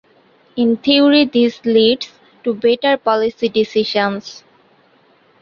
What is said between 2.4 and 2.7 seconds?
to